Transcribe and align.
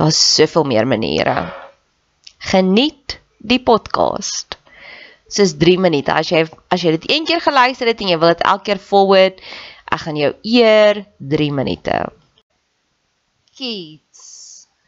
Daar's 0.00 0.34
soveel 0.34 0.64
meer 0.64 0.86
maniere. 0.88 1.52
Geniet 2.38 3.18
die 3.36 3.60
podcast. 3.60 4.56
Dis 5.28 5.52
3 5.60 5.74
minute. 5.76 6.14
As 6.16 6.30
jy 6.32 6.46
as 6.72 6.80
jy 6.80 6.94
dit 6.94 7.04
een 7.10 7.26
keer 7.28 7.42
geluister 7.44 7.90
het 7.90 8.00
en 8.00 8.08
jy 8.08 8.16
wil 8.22 8.32
dit 8.32 8.44
elke 8.48 8.64
keer 8.70 8.80
forward, 8.80 9.42
ek 9.92 10.00
gaan 10.06 10.16
jou 10.16 10.30
eer 10.54 11.02
3 11.34 11.50
minute. 11.52 11.98
Kids 13.60 14.22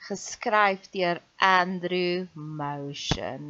geskryf 0.09 0.89
deur 0.97 1.21
Andrew 1.37 2.25
Motion. 2.33 3.45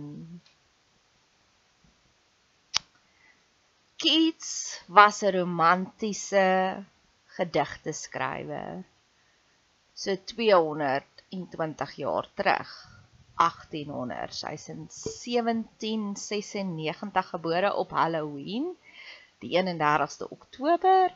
Keats 4.03 4.83
was 4.91 5.23
'n 5.23 5.31
romantiese 5.39 6.49
gedigte 7.39 7.95
skrywer. 7.95 8.83
So 9.95 10.19
200 10.35 11.12
20 11.33 11.97
jaar 12.05 12.27
terug. 12.39 12.71
1800 13.43 14.43
hy's 14.47 14.69
in 14.69 14.87
1796 14.93 17.33
gebore 17.35 17.71
op 17.75 17.91
Halloween 17.97 18.67
die 19.43 19.59
31ste 19.59 20.29
Oktober. 20.29 21.15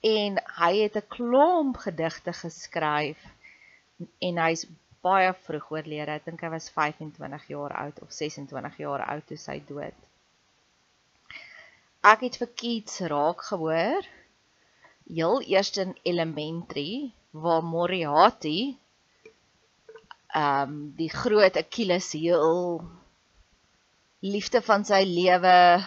En 0.00 0.42
hy 0.60 0.72
het 0.82 0.96
'n 0.96 1.08
klomp 1.16 1.76
gedigte 1.86 2.32
geskryf 2.32 3.20
en 4.18 4.38
hy's 4.44 4.66
baie 5.02 5.34
vroeg 5.46 5.70
oorlede. 5.70 6.16
Ek 6.18 6.24
dink 6.24 6.42
hy 6.42 6.50
was 6.54 6.70
25 6.70 7.48
jaar 7.48 7.72
oud 7.84 8.02
of 8.02 8.12
26 8.12 8.78
jaar 8.78 9.02
oud 9.06 9.26
toe 9.26 9.38
hy 9.46 9.58
dood. 9.68 9.98
Ek 12.12 12.20
het 12.26 12.38
vir 12.40 12.50
Keats 12.60 13.00
raak 13.12 13.42
gehoor 13.50 14.06
heel 15.08 15.42
eers 15.42 15.76
in 15.76 15.96
elementary 16.02 17.12
waar 17.30 17.64
Moriarty 17.64 18.76
ehm 20.28 20.70
um, 20.70 20.92
die 20.96 21.08
groot 21.10 21.56
Achilles 21.56 22.12
heel 22.12 22.82
liefde 24.20 24.60
van 24.62 24.84
sy 24.84 25.04
lewe 25.06 25.84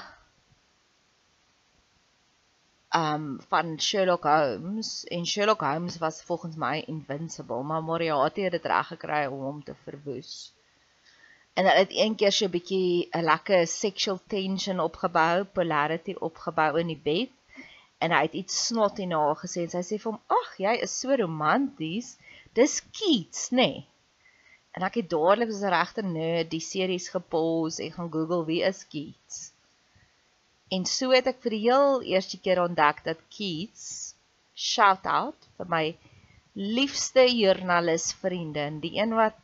um, 2.96 3.40
van 3.52 3.76
Sherlock 3.80 4.24
Holmes 4.24 5.04
en 5.06 5.26
Sherlock 5.26 5.62
Holmes 5.62 5.98
was 5.98 6.24
volgens 6.24 6.56
my 6.56 6.84
invincible 6.88 7.64
maar 7.64 7.84
Moriarty 7.84 8.42
het 8.42 8.52
dit 8.52 8.66
reg 8.66 8.88
gekry 8.88 9.26
om 9.26 9.40
hom 9.40 9.64
te 9.64 9.76
verwoes. 9.84 10.54
En 11.54 11.66
hulle 11.66 11.84
het 11.84 11.94
een 11.94 12.16
keer 12.16 12.32
so 12.32 12.46
'n 12.46 12.56
bietjie 12.58 13.10
'n 13.12 13.24
lekker 13.24 13.68
sexual 13.68 14.20
tension 14.28 14.80
opgebou, 14.80 15.44
polarity 15.44 16.16
opgebou 16.20 16.80
in 16.80 16.88
die 16.88 17.02
bed 17.04 17.32
en 18.00 18.12
hy 18.12 18.22
het 18.22 18.34
iets 18.34 18.66
snotty 18.66 19.06
na 19.06 19.18
haar 19.26 19.40
gesê 19.46 19.62
en 19.62 19.70
sy 19.70 19.84
sê 19.86 20.02
vir 20.02 20.12
hom: 20.12 20.22
"Ag, 20.28 20.58
jy 20.58 20.74
is 20.82 21.00
so 21.00 21.16
romanties. 21.16 22.18
Dis 22.54 22.82
Keats, 22.92 23.50
nê?" 23.52 23.56
Nee. 23.56 23.88
En 24.78 24.86
ek 24.88 25.02
het 25.02 25.10
dadelik 25.12 25.50
as 25.52 25.64
'n 25.64 25.74
regte 25.74 26.04
nerd 26.08 26.52
die 26.52 26.64
series 26.64 27.10
gepause 27.16 27.84
en 27.84 27.92
gaan 27.96 28.12
Google 28.12 28.46
wie 28.50 28.62
is 28.64 28.86
Keats. 28.94 29.40
En 30.72 30.86
so 30.86 31.12
het 31.12 31.28
ek 31.28 31.42
vir 31.44 31.56
die 31.56 31.66
heel 31.68 32.02
eerste 32.14 32.38
keer 32.40 32.62
ontdek 32.64 33.04
dat 33.04 33.24
Keats 33.36 33.86
shout 34.56 35.06
out 35.06 35.48
vir 35.58 35.68
my 35.74 35.86
liefste 36.54 37.26
joernalis 37.28 38.12
vriende, 38.22 38.66
die 38.84 38.96
een 39.00 39.16
wat 39.16 39.36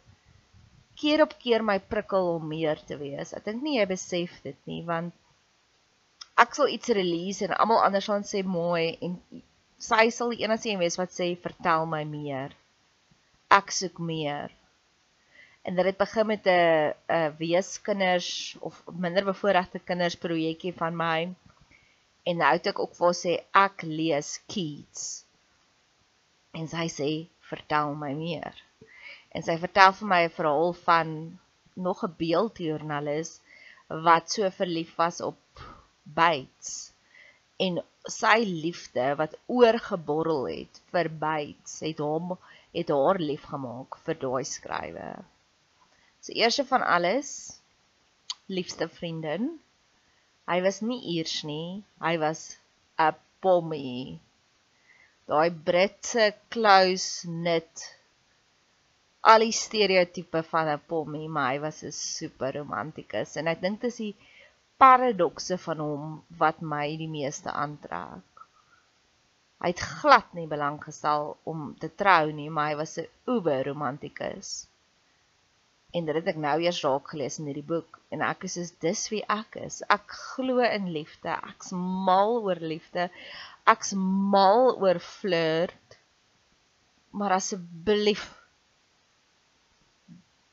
keer 1.01 1.21
op 1.25 1.33
keer 1.39 1.63
my 1.63 1.77
prikkel 1.79 2.29
om 2.35 2.47
meer 2.47 2.79
te 2.89 2.97
wees. 2.97 3.33
Ek 3.33 3.45
dink 3.45 3.63
nie 3.63 3.77
jy 3.77 3.87
besef 3.89 4.39
dit 4.43 4.57
nie 4.69 4.83
want 4.87 5.13
ek 6.37 6.55
sal 6.55 6.71
iets 6.71 6.93
release 6.93 7.45
en 7.45 7.55
almal 7.57 7.83
anders 7.83 8.07
gaan 8.11 8.25
sê 8.31 8.43
mooi 8.45 8.97
en 9.01 9.17
sy 9.89 10.07
sal 10.13 10.31
die 10.33 10.43
enigste 10.45 10.71
een 10.71 10.81
wees 10.81 10.97
wat 11.01 11.13
sê 11.13 11.33
vertel 11.43 11.85
my 11.89 12.03
meer. 12.07 12.55
Ek 13.59 13.71
soek 13.71 13.99
meer 14.03 14.53
en 15.67 15.75
dit 15.75 15.91
het 15.91 15.99
begin 15.99 16.27
met 16.31 16.47
'n 16.47 16.93
'n 17.19 17.35
weeskinders 17.43 18.31
of 18.59 18.81
minderbevoorregte 19.05 19.79
kinders 19.79 20.15
projekkie 20.15 20.73
van 20.73 20.95
my 20.95 21.19
en 22.23 22.37
nou 22.43 22.51
het 22.55 22.67
ek 22.73 22.79
ook 22.79 22.95
vir 22.95 23.15
sê 23.23 23.33
ek 23.67 23.81
lees 23.83 24.35
Keats 24.47 25.27
En 26.57 26.67
sy 26.71 26.87
sê, 26.89 27.09
"Vertel 27.49 27.95
my 28.03 28.13
meer." 28.17 28.55
En 29.35 29.43
sy 29.47 29.55
vertel 29.63 29.91
vir 29.97 30.07
my 30.11 30.21
'n 30.25 30.35
verhaal 30.37 30.73
van 30.85 31.09
nog 31.87 31.99
'n 32.05 32.15
beeldjoernalis 32.21 33.31
wat 34.07 34.31
so 34.35 34.49
verlief 34.59 34.95
was 35.01 35.21
op 35.21 35.61
Bates 36.19 36.71
en 37.65 37.77
sy 38.15 38.39
liefde 38.65 39.05
wat 39.21 39.37
oorgeborrel 39.59 40.45
het 40.47 40.81
vir 40.91 41.09
Bates 41.25 41.79
het 41.87 42.01
hom 42.07 42.37
het 42.79 42.89
haar 42.89 43.19
lief 43.29 43.43
gemaak 43.53 43.97
vir 44.05 44.19
daai 44.25 44.43
skrywer. 44.55 45.25
So 46.27 46.33
eerste 46.33 46.65
van 46.67 46.83
alles 46.83 47.27
liefste 48.51 48.89
vriendin. 48.91 49.45
Hy 50.51 50.57
was 50.65 50.81
nie 50.83 50.97
eers 51.13 51.35
nie, 51.47 51.85
hy 52.03 52.17
was 52.19 52.41
'n 53.05 53.15
pommie. 53.45 54.19
Daai 55.31 55.47
Britse 55.69 56.25
close 56.55 57.07
knit 57.31 57.85
al 59.31 59.47
die 59.47 59.55
stereotipe 59.61 60.43
van 60.51 60.73
'n 60.75 60.83
pommie, 60.91 61.31
maar 61.31 61.49
hy 61.53 61.63
was 61.69 61.81
'n 61.83 61.95
super 62.01 62.51
romantikus 62.59 63.39
en 63.39 63.47
ek 63.55 63.63
dink 63.63 63.81
dit 63.81 63.91
is 63.93 64.03
die 64.03 64.15
paradokse 64.83 65.55
van 65.69 65.87
hom 65.87 66.05
wat 66.43 66.59
my 66.75 66.87
die 67.05 67.13
meeste 67.19 67.55
aantrek. 67.65 68.47
Hy 69.63 69.71
het 69.75 69.89
glad 70.01 70.33
nie 70.33 70.49
belang 70.55 70.83
gestel 70.91 71.37
om 71.53 71.75
te 71.79 71.95
trou 72.03 72.23
nie, 72.31 72.49
maar 72.49 72.73
hy 72.73 72.81
was 72.83 72.97
'n 72.97 73.13
uber 73.37 73.63
romantikus. 73.71 74.57
En 75.97 76.05
dit 76.07 76.17
het 76.19 76.27
ek 76.33 76.39
nou 76.41 76.55
eers 76.61 76.79
raak 76.85 77.11
gelees 77.13 77.39
in 77.41 77.47
hierdie 77.49 77.65
boek 77.73 77.97
en 78.13 78.23
ek 78.29 78.45
is 78.47 78.55
soos 78.57 78.71
dis 78.83 79.03
wie 79.13 79.23
ek 79.33 79.57
is. 79.65 79.81
Ek 79.95 80.05
glo 80.33 80.61
in 80.65 80.91
liefde. 80.95 81.33
Ek's 81.51 81.71
mal 82.07 82.37
oor 82.43 82.61
liefde. 82.73 83.07
Ek's 83.73 83.93
mal 84.35 84.75
oor 84.77 84.99
flirt. 85.03 85.97
Maar 87.17 87.37
asseblief 87.39 88.27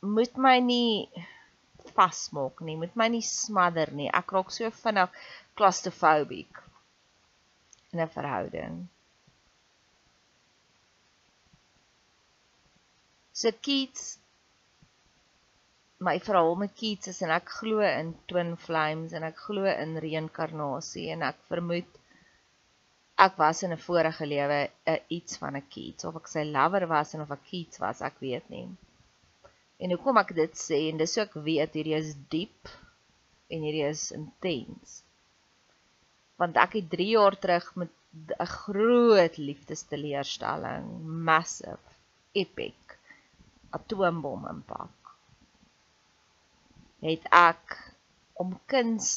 moet 0.04 0.36
my 0.36 0.58
nie 0.60 1.24
vasmaak 1.96 2.60
nie, 2.64 2.76
moet 2.76 2.96
my 2.98 3.08
nie 3.12 3.24
smother 3.24 3.92
nie. 3.96 4.10
Ek 4.12 4.32
raak 4.36 4.50
so 4.52 4.70
vinnig 4.82 5.20
claustrophobic 5.58 6.60
in 7.92 8.00
'n 8.00 8.10
verhouding. 8.16 8.76
So 13.32 13.50
Keats 13.50 14.18
my 15.98 16.18
verhaal 16.20 16.56
met 16.58 16.74
Keats 16.74 17.08
is 17.12 17.20
en 17.22 17.30
ek 17.30 17.50
glo 17.58 17.82
in 17.86 18.14
twin 18.30 18.56
flames 18.56 19.12
en 19.12 19.22
ek 19.22 19.38
glo 19.46 19.68
in 19.70 19.94
reïnkarnasie 20.02 21.10
en 21.14 21.22
ek 21.22 21.38
vermoed 21.50 22.00
ek 23.26 23.36
was 23.38 23.62
in 23.62 23.72
'n 23.72 23.84
vorige 23.86 24.26
lewe 24.26 24.58
'n 24.92 24.98
iets 25.08 25.38
van 25.38 25.56
'n 25.56 25.68
Keats 25.74 26.04
of 26.04 26.16
ek 26.16 26.28
sy 26.28 26.42
lover 26.44 26.86
was 26.94 27.14
en 27.14 27.20
of 27.20 27.30
ek 27.30 27.44
Keats 27.50 27.78
was, 27.78 28.02
ek 28.02 28.18
weet 28.18 28.48
nie. 28.50 28.66
En 29.78 29.90
hoekom 29.90 30.18
ek 30.18 30.34
dit 30.34 30.54
sê 30.58 30.78
en 30.90 30.98
dis 30.98 31.18
ook 31.18 31.34
weet 31.48 31.74
hierdie 31.78 31.96
is 31.96 32.14
diep 32.34 32.68
en 33.50 33.62
hierdie 33.62 33.86
is 33.86 34.10
intens. 34.10 35.02
Want 36.36 36.56
ek 36.56 36.72
het 36.78 36.90
3 36.90 37.08
jaar 37.16 37.38
terug 37.38 37.70
met 37.76 37.92
'n 38.40 38.46
groot 38.46 39.36
liefdesteleurstelling, 39.38 40.86
massive, 41.30 41.86
epic 42.32 42.98
atoombom 43.70 44.46
impak. 44.50 45.03
Het 47.04 47.24
ek 47.36 47.74
om 48.40 48.54
kuns 48.70 49.08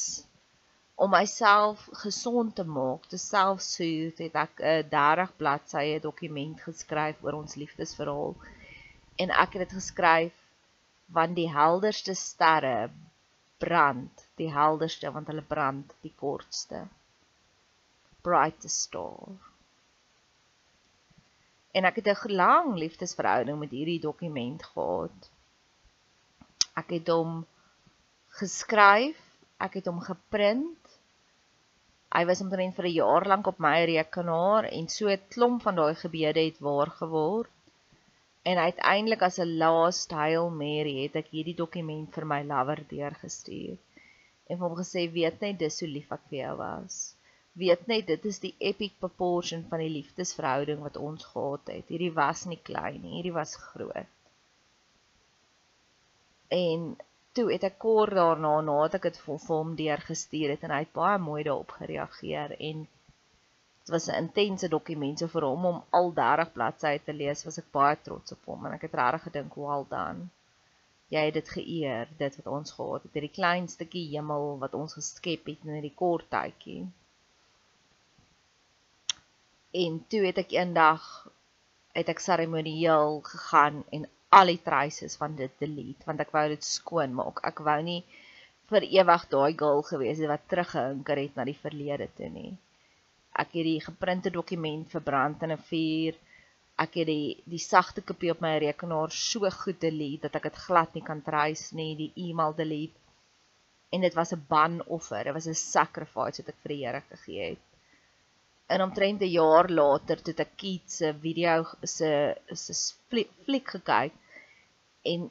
om 0.98 1.10
myself 1.14 1.86
gesond 2.02 2.54
te 2.58 2.64
maak, 2.66 3.06
te 3.06 3.16
selfsoothe, 3.22 4.26
het 4.26 4.36
ek 4.44 4.60
'n 4.60 4.88
30 4.90 5.32
bladsye 5.40 6.00
dokument 6.02 6.60
geskryf 6.60 7.22
oor 7.22 7.38
ons 7.40 7.54
liefdesverhaal. 7.54 8.34
En 9.22 9.30
ek 9.30 9.52
het 9.56 9.62
dit 9.64 9.78
geskryf 9.80 10.34
want 11.18 11.36
die 11.36 11.48
helderste 11.48 12.14
sterre 12.14 12.90
brand, 13.58 14.26
die 14.36 14.50
helderste 14.52 15.10
want 15.12 15.26
hulle 15.30 15.42
brand 15.42 15.94
die 16.02 16.14
kortste. 16.16 16.84
Brightest 18.22 18.80
star. 18.88 19.38
En 21.72 21.84
ek 21.84 22.02
het 22.02 22.08
'n 22.08 22.34
lang 22.42 22.74
liefdesverhouding 22.76 23.58
met 23.58 23.70
hierdie 23.70 24.00
dokument 24.00 24.64
gehad. 24.64 25.30
Ek 26.74 26.90
het 26.90 27.08
hom 27.08 27.46
geskryf, 28.38 29.18
ek 29.66 29.80
het 29.80 29.88
hom 29.90 30.00
geprint. 30.04 30.96
Hy 32.14 32.22
was 32.30 32.40
omtrent 32.44 32.76
vir 32.76 32.86
'n 32.88 32.96
jaar 32.96 33.24
lank 33.32 33.48
op 33.50 33.58
my 33.64 33.84
rekenaar 33.90 34.68
en 34.78 34.88
so 34.88 35.08
'n 35.08 35.28
klomp 35.34 35.62
van 35.62 35.76
daai 35.80 35.94
gebede 35.94 36.44
het 36.46 36.58
waar 36.66 36.90
geword. 37.00 37.50
En 38.50 38.56
uiteindelik 38.58 39.22
as 39.22 39.38
'n 39.38 39.56
last 39.62 40.10
Hail 40.10 40.48
Mary 40.50 40.94
het 41.02 41.16
ek 41.16 41.28
hierdie 41.36 41.58
dokument 41.64 42.14
vir 42.14 42.26
my 42.32 42.42
lover 42.42 42.80
deurgestuur. 42.94 43.76
En 44.48 44.58
hom 44.58 44.74
gesê 44.76 45.02
weet 45.12 45.40
net 45.40 45.58
dis 45.58 45.78
so 45.78 45.86
lief 45.86 46.12
ek 46.12 46.24
vir 46.30 46.38
jou 46.38 46.54
was. 46.56 47.14
Weet 47.52 47.86
net 47.86 48.06
dit 48.06 48.24
is 48.24 48.38
die 48.38 48.54
epic 48.58 48.92
proportion 48.98 49.66
van 49.70 49.78
die 49.78 49.92
liefdesverhouding 49.98 50.80
wat 50.86 50.96
ons 50.96 51.24
gehad 51.24 51.66
het. 51.66 51.88
Hierdie 51.88 52.14
was 52.14 52.44
nie 52.46 52.60
klein 52.70 53.02
nie, 53.02 53.14
hierdie 53.16 53.34
was 53.40 53.56
groot. 53.56 54.08
En 56.48 56.96
toe 57.38 57.48
het 57.54 57.64
ek 57.70 57.80
kort 57.86 58.18
daarna 58.18 58.54
nadat 58.68 58.98
ek 58.98 59.08
dit 59.08 59.18
vir 59.24 59.42
hom 59.48 59.74
deurgestuur 59.80 60.54
het 60.56 60.68
en 60.68 60.76
hy 60.76 60.84
het 60.84 60.94
baie 61.00 61.18
mooi 61.30 61.42
daarop 61.48 61.76
gereageer 61.80 62.56
en 62.58 62.86
Dit 63.88 63.96
was 63.96 64.08
'n 64.08 64.22
intense 64.22 64.68
dokument 64.68 65.18
so 65.18 65.26
vir 65.34 65.44
hom 65.48 65.62
om 65.66 65.76
al 65.98 66.10
30 66.16 66.48
bladsye 66.56 66.98
te 67.04 67.12
lees, 67.20 67.44
was 67.46 67.58
ek 67.60 67.68
baie 67.76 67.96
trots 68.08 68.34
op 68.34 68.42
hom 68.50 68.66
en 68.66 68.74
ek 68.76 68.82
het 68.86 68.96
regtig 69.00 69.22
gedink, 69.26 69.56
"Well 69.56 69.84
done. 69.92 70.26
Jy 71.14 71.22
het 71.28 71.36
dit 71.38 71.48
geëer, 71.54 72.08
dit 72.18 72.36
wat 72.38 72.50
ons 72.56 72.74
gehad 72.80 73.02
het, 73.02 73.14
hierdie 73.14 73.36
klein 73.38 73.68
stukkie 73.68 74.04
hemel 74.10 74.58
wat 74.64 74.74
ons 74.80 74.96
geskep 74.98 75.48
het 75.50 75.64
in 75.64 75.72
hierdie 75.76 75.94
kort 76.02 76.28
tydjie." 76.36 76.82
En 79.84 79.98
toe 80.08 80.22
het 80.26 80.38
ek 80.44 80.52
eendag 80.60 81.08
het 81.94 82.08
ek 82.08 82.20
seremonieel 82.26 83.20
gegaan 83.32 83.84
en 83.90 84.08
al 84.30 84.46
die 84.46 84.62
traces 84.62 85.16
van 85.16 85.36
dit 85.36 85.52
delete 85.58 86.04
want 86.06 86.20
ek 86.20 86.32
wou 86.32 86.48
dit 86.48 86.64
skoon 86.64 87.14
maak. 87.14 87.40
Ek 87.44 87.60
wou 87.60 87.80
nie 87.82 88.02
vir 88.70 88.82
ewig 89.00 89.28
daai 89.34 89.52
girl 89.64 89.82
gewees 89.82 90.18
het 90.18 90.28
wat 90.28 90.48
teruggehinker 90.48 91.16
het 91.24 91.36
na 91.36 91.44
die 91.44 91.60
verlede 91.66 92.08
toe 92.16 92.28
nie 92.28 92.50
ek 93.38 93.52
het 93.54 93.66
die 93.66 93.82
geprinte 93.82 94.30
dokument 94.34 94.88
verbrand 94.90 95.42
in 95.46 95.52
'n 95.54 95.64
vuur. 95.70 96.14
Ek 96.84 96.94
het 97.00 97.06
die 97.10 97.28
die 97.52 97.62
sagte 97.64 98.02
kopie 98.08 98.32
op 98.34 98.40
my 98.44 98.54
rekenaar 98.64 99.10
so 99.18 99.50
goed 99.60 99.80
delete 99.80 100.22
dat 100.26 100.38
ek 100.38 100.48
dit 100.48 100.58
glad 100.66 100.94
nie 100.94 101.04
kan 101.10 101.22
trace 101.28 101.74
nie, 101.74 101.94
die 102.02 102.12
e-mail 102.26 102.54
delete. 102.62 102.98
En 103.92 104.00
dit 104.06 104.14
was 104.14 104.32
'n 104.32 104.46
banoffer, 104.48 105.24
dit 105.24 105.34
was 105.38 105.48
'n 105.48 105.54
sacrifice 105.54 106.42
wat 106.42 106.48
ek 106.54 106.62
vir 106.62 106.74
die 106.74 106.84
Here 106.84 107.02
gegee 107.10 107.48
het. 107.50 107.67
En 108.68 108.82
omtrent 108.82 109.20
'n 109.24 109.34
jaar 109.40 109.70
later 109.80 110.22
toe 110.22 110.34
ek 110.44 110.56
Keats 110.60 110.96
se 111.00 111.14
video 111.24 111.64
se 111.82 112.10
se 112.64 112.74
fliek 113.44 113.68
gekyk 113.74 114.14
en 115.12 115.30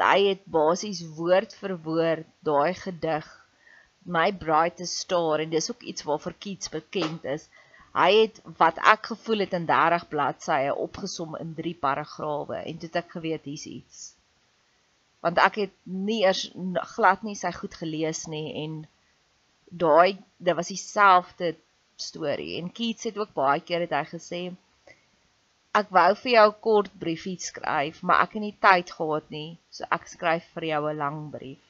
hy 0.00 0.18
het 0.30 0.42
basies 0.56 1.02
woord 1.18 1.54
vir 1.60 1.74
woord 1.86 2.28
daai 2.48 2.74
gedig 2.84 3.28
my 4.16 4.32
brightest 4.44 4.98
star 5.04 5.40
en 5.40 5.50
dis 5.50 5.70
ook 5.70 5.82
iets 5.82 6.02
waarvoor 6.02 6.34
Keats 6.38 6.68
bekend 6.68 7.24
is. 7.24 7.48
Hy 7.94 8.10
het 8.16 8.40
wat 8.58 8.78
ek 8.94 9.10
gevoel 9.12 9.44
het 9.44 9.52
in 9.52 9.66
30 9.66 10.08
bladsye 10.08 10.74
opgesom 10.74 11.36
in 11.36 11.54
3 11.54 11.74
paragrawe 11.86 12.56
en 12.56 12.78
toe 12.78 12.88
het 12.88 13.00
ek 13.04 13.10
geweet 13.16 13.44
hier's 13.44 13.66
iets. 13.66 13.98
Want 15.20 15.38
ek 15.38 15.60
het 15.66 15.74
nie 15.82 16.22
eers 16.24 16.48
glad 16.94 17.22
nie 17.22 17.36
sy 17.38 17.52
goed 17.52 17.74
gelees 17.78 18.24
nie 18.26 18.48
en 18.64 18.80
daai 19.84 20.18
dit 20.38 20.56
was 20.56 20.72
dieselfde 20.72 21.54
storie 21.96 22.58
en 22.60 22.72
Keats 22.72 23.04
het 23.04 23.18
ook 23.18 23.32
baie 23.34 23.60
keer 23.60 23.80
het 23.86 23.94
hy 23.96 24.04
gesê 24.10 24.42
ek 25.80 25.92
wou 25.96 26.10
vir 26.22 26.32
jou 26.32 26.48
'n 26.48 26.60
kort 26.66 26.92
briefie 27.02 27.38
skryf, 27.40 28.02
maar 28.02 28.22
ek 28.24 28.34
het 28.36 28.42
nie 28.42 28.56
tyd 28.66 28.90
gehad 28.96 29.30
nie, 29.36 29.58
so 29.70 29.84
ek 29.96 30.04
skryf 30.14 30.44
vir 30.54 30.64
jou 30.72 30.82
'n 30.90 30.98
lang 31.04 31.20
brief. 31.36 31.62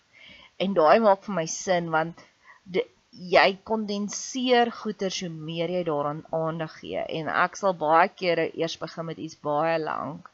En 0.59 0.75
daai 0.75 0.99
maak 1.07 1.23
vir 1.27 1.35
my 1.35 1.47
sin 1.47 1.91
want 1.91 2.25
die, 2.65 2.85
jy 3.13 3.49
kondenseer 3.71 4.73
goeder 4.81 5.11
so 5.11 5.29
meer 5.29 5.71
jy 5.77 5.85
daaraan 5.85 6.25
aandag 6.43 6.75
gee 6.81 7.03
en 7.19 7.29
ek 7.29 7.57
sal 7.61 7.75
baie 7.87 8.09
kere 8.09 8.47
eers 8.61 8.77
begin 8.85 9.07
met 9.07 9.19
iets 9.19 9.41
baie 9.49 9.79
lank 9.79 10.31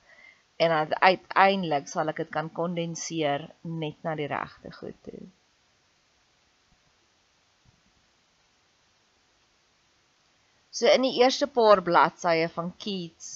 en 0.67 0.71
uiteindelik 1.11 1.89
sal 1.89 2.09
ek 2.13 2.23
dit 2.23 2.31
kan 2.37 2.51
kondenseer 2.61 3.49
net 3.83 3.99
na 4.05 4.15
die 4.15 4.31
regte 4.31 4.73
goed 4.81 4.99
toe. 5.09 5.21
So 10.79 10.91
in 10.97 11.07
die 11.07 11.19
eerste 11.21 11.49
paar 11.59 11.83
bladsye 11.91 12.49
van 12.57 12.73
Keats 12.85 13.29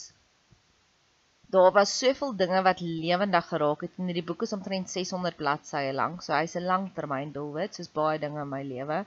daar 1.53 1.73
was 1.77 1.93
soveel 2.03 2.33
dinge 2.43 2.63
wat 2.65 2.81
lewendig 2.81 3.49
geraak 3.53 3.83
het 3.85 3.99
en 4.01 4.09
hierdie 4.09 4.25
boek 4.29 4.47
is 4.47 4.55
omtrent 4.57 4.91
600 4.91 5.37
bladsye 5.43 5.93
lank. 5.93 6.23
So 6.25 6.33
hy's 6.39 6.57
'n 6.57 6.69
langtermyn 6.73 7.35
doelwit 7.37 7.77
soos 7.77 7.93
baie 8.01 8.19
dinge 8.23 8.41
in 8.47 8.53
my 8.57 8.63
lewe. 8.75 8.99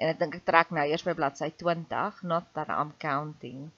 En 0.00 0.12
ek 0.12 0.18
dink 0.22 0.34
ek 0.40 0.46
trek 0.50 0.74
nou 0.74 0.86
eers 0.88 1.06
by 1.06 1.14
bladsy 1.20 1.50
20, 1.64 2.22
not 2.34 2.52
that 2.58 2.72
I'm 2.80 2.92
counting. 3.08 3.70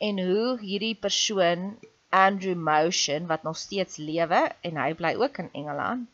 en 0.00 0.20
hoe 0.24 0.56
hierdie 0.60 0.96
persoon 0.96 1.76
Andrew 2.08 2.56
Motion 2.56 3.26
wat 3.26 3.42
nog 3.42 3.56
steeds 3.60 3.96
lewe 4.00 4.40
en 4.68 4.78
hy 4.80 4.94
bly 4.96 5.12
ook 5.20 5.42
in 5.42 5.50
Engeland 5.52 6.08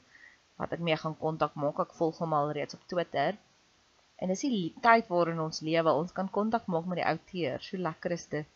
wat 0.60 0.72
ek 0.74 0.82
mee 0.88 0.96
gaan 0.98 1.14
kontak 1.20 1.54
maak 1.54 1.78
ek 1.84 1.94
volg 1.98 2.18
hom 2.22 2.34
al 2.34 2.50
reeds 2.56 2.74
op 2.74 2.82
Twitter 2.90 3.38
en 4.22 4.32
dis 4.32 4.44
die 4.46 4.68
tyd 4.84 5.10
waarin 5.12 5.42
ons 5.46 5.62
lewe 5.68 5.92
ons 6.02 6.14
kan 6.18 6.30
kontak 6.38 6.68
maak 6.72 6.88
met 6.90 7.02
die 7.02 7.08
outeur 7.12 7.64
so 7.68 7.80
lekker 7.88 8.16
is 8.16 8.26
dit 8.32 8.52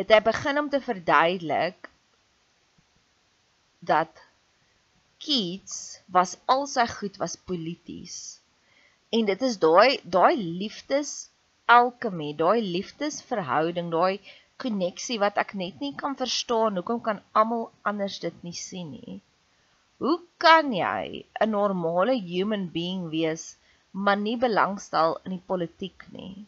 het 0.00 0.14
hy 0.16 0.20
begin 0.28 0.62
om 0.64 0.70
te 0.70 0.82
verduidelik 0.82 1.90
dat 3.92 4.24
Keats 5.24 5.76
was 6.16 6.32
al 6.52 6.66
sy 6.68 6.84
goed 6.90 7.14
was 7.20 7.36
polities. 7.50 8.16
En 9.16 9.28
dit 9.30 9.44
is 9.48 9.56
daai 9.62 10.00
daai 10.16 10.34
liefdes 10.36 11.12
alkemie, 11.76 12.34
daai 12.40 12.60
liefdesverhouding, 12.60 13.88
daai 13.94 14.20
koneksie 14.64 15.16
wat 15.22 15.38
ek 15.40 15.54
net 15.60 15.80
nie 15.84 15.94
kan 16.02 16.18
verstaan 16.18 16.76
hoekom 16.80 17.00
kan 17.06 17.22
almal 17.42 17.70
anders 17.92 18.18
dit 18.26 18.42
nie 18.48 18.56
sien 18.58 18.90
nie. 18.96 19.20
Hoe 20.02 20.18
kan 20.38 20.72
jy 20.72 21.26
'n 21.40 21.50
normale 21.50 22.14
human 22.32 22.70
being 22.78 23.10
wees 23.10 23.56
maar 23.92 24.16
nie 24.16 24.36
belangstel 24.36 25.20
in 25.24 25.30
die 25.36 25.46
politiek 25.46 26.08
nie? 26.10 26.46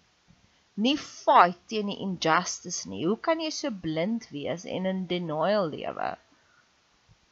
nie 0.77 0.97
fight 1.01 1.61
teen 1.73 1.89
die 1.91 2.01
injustice 2.05 2.89
nie. 2.89 3.05
Hoe 3.09 3.17
kan 3.29 3.41
jy 3.41 3.51
so 3.55 3.73
blind 3.85 4.29
wees 4.33 4.67
en 4.69 4.89
in 4.91 5.05
denial 5.09 5.71
lewe? 5.73 6.11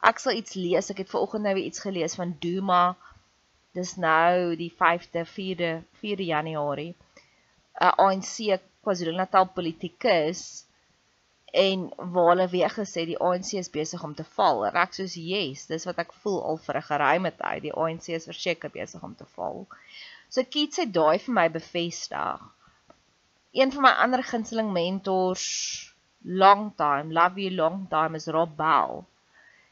Ek 0.05 0.21
sal 0.21 0.39
iets 0.39 0.57
lees. 0.57 0.89
Ek 0.89 1.03
het 1.03 1.11
vanoggend 1.11 1.45
nou 1.45 1.53
weer 1.57 1.69
iets 1.69 1.83
gelees 1.85 2.17
van 2.17 2.35
Duma. 2.41 2.83
Dis 3.77 3.95
nou 4.01 4.55
die 4.57 4.71
5de 4.73 5.25
4de 5.29 5.71
4 6.01 6.23
Januarie. 6.31 6.93
'n 7.75 7.93
ANC 8.05 8.57
KwaZulu-Natal 8.85 9.49
politikus 9.53 10.65
en 11.55 11.85
waar 11.97 12.31
hulle 12.33 12.47
weer 12.51 12.71
gesê 12.77 13.05
die 13.07 13.19
ANC 13.27 13.53
is 13.61 13.71
besig 13.71 14.03
om 14.03 14.15
te 14.15 14.25
val. 14.37 14.65
En 14.67 14.75
ek 14.85 14.97
soos 14.97 15.15
yes, 15.15 15.67
dis 15.71 15.87
wat 15.89 16.01
ek 16.03 16.11
voel 16.23 16.41
al 16.43 16.57
vir 16.67 16.77
'n 16.81 16.89
geruime 16.89 17.31
tyd. 17.43 17.61
Die 17.67 17.77
ANC 17.83 18.09
is 18.19 18.29
verseker 18.31 18.69
besig 18.69 19.03
om 19.03 19.15
te 19.15 19.27
val. 19.37 19.65
So 20.29 20.43
Keats 20.43 20.83
het 20.83 20.91
daai 20.93 21.17
vir 21.19 21.33
my 21.33 21.47
bevestig 21.49 22.51
een 23.55 23.71
van 23.71 23.81
my 23.81 23.89
ander 24.03 24.23
gunsteling 24.23 24.71
mentors 24.71 25.43
long 26.21 26.73
time, 26.75 27.13
love 27.13 27.39
you 27.39 27.51
long 27.51 27.87
time 27.89 28.15
is 28.15 28.27
Rob 28.27 28.55
Bell. 28.57 29.05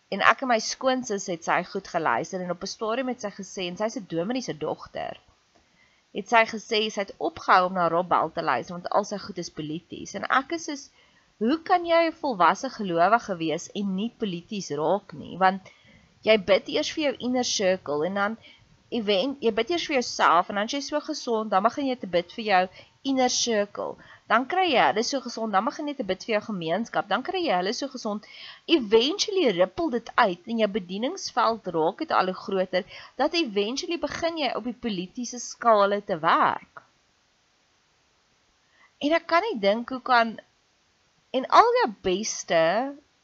En 0.07 0.21
ek 0.31 0.43
en 0.45 0.51
my 0.53 0.59
skoonsis 0.63 1.25
het 1.27 1.43
sy 1.43 1.57
goed 1.67 1.89
geluister 1.91 2.39
en 2.41 2.53
op 2.53 2.63
'n 2.63 2.71
stadium 2.73 3.11
het 3.11 3.25
sy 3.25 3.31
gesê 3.39 3.65
en 3.67 3.77
sy's 3.81 3.97
'n 3.99 4.05
dominee 4.13 4.45
se 4.45 4.55
dogter. 4.57 5.19
Het 6.13 6.29
sy 6.29 6.43
gesê 6.53 6.79
sy 6.89 7.01
het 7.03 7.13
opgehou 7.17 7.65
om 7.65 7.73
na 7.73 7.89
Rob 7.89 8.07
Bell 8.07 8.31
te 8.33 8.43
luister 8.43 8.75
want 8.75 8.89
al 8.89 9.03
sy 9.03 9.17
goed 9.17 9.37
is 9.37 9.55
polities 9.59 10.13
en 10.13 10.29
ek 10.29 10.55
is 10.59 10.65
soos 10.69 10.89
hoe 11.43 11.59
kan 11.69 11.85
jy 11.91 12.01
'n 12.07 12.17
volwasse 12.23 12.69
gelowige 12.79 13.37
wees 13.43 13.69
en 13.79 13.95
nie 13.99 14.11
polities 14.23 14.69
raak 14.81 15.13
nie 15.21 15.37
want 15.45 15.71
jy 16.27 16.37
bid 16.51 16.73
eers 16.75 16.91
vir 16.95 17.03
jou 17.07 17.15
inner 17.27 17.47
circle 17.57 18.09
en 18.09 18.21
dan 18.21 18.37
event 18.99 19.45
jy 19.45 19.51
bid 19.59 19.75
eers 19.75 19.87
vir 19.89 19.99
jouself 19.99 20.49
en 20.49 20.61
dan 20.61 20.71
as 20.71 20.75
jy 20.77 20.83
so 20.87 20.99
gesond 21.11 21.53
dan 21.53 21.63
begin 21.69 21.91
jy 21.91 21.97
te 22.01 22.11
bid 22.17 22.35
vir 22.37 22.45
jou 22.51 22.63
inner 23.03 23.29
circle. 23.29 23.97
Dan 24.31 24.45
kry 24.47 24.65
jy 24.71 24.83
hulle 24.87 25.03
so 25.05 25.19
gesond, 25.23 25.51
dan 25.53 25.65
begin 25.67 25.89
jy 25.91 25.95
te 25.97 26.05
bid 26.07 26.23
vir 26.25 26.37
jou 26.37 26.41
gemeenskap, 26.47 27.09
dan 27.11 27.23
kry 27.27 27.43
jy 27.43 27.57
hulle 27.59 27.73
so 27.75 27.91
gesond. 27.91 28.27
Eventually 28.77 29.51
ripple 29.57 29.91
dit 29.97 30.11
uit 30.15 30.47
en 30.53 30.61
jou 30.63 30.69
bedieningsveld 30.77 31.67
raak 31.75 32.03
dit 32.05 32.15
al 32.19 32.31
hoe 32.31 32.39
groter 32.45 32.87
dat 33.19 33.35
eventually 33.39 33.99
begin 33.99 34.39
jy 34.39 34.53
op 34.57 34.69
die 34.69 34.77
politieke 34.87 35.41
skaale 35.43 35.99
te 36.07 36.17
werk. 36.23 36.85
En 39.03 39.19
ek 39.19 39.27
kan 39.27 39.43
nie 39.49 39.59
dink 39.59 39.91
hoe 39.91 40.01
kan 40.01 40.37
en 41.33 41.47
al 41.59 41.69
jou 41.79 41.89
beste 42.05 42.61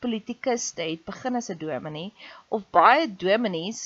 politikuste 0.04 0.82
het 0.82 1.04
begin 1.06 1.36
as 1.39 1.50
'n 1.54 1.62
dominee 1.62 2.13
of 2.48 2.70
baie 2.78 3.08
dominees 3.24 3.82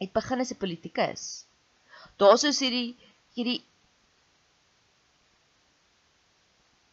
het 0.00 0.12
begin 0.12 0.40
as 0.40 0.52
'n 0.52 0.62
politikus. 0.64 1.24
Daar's 2.16 2.40
so 2.40 2.64
hierdie 2.64 2.96
hierdie 3.34 3.62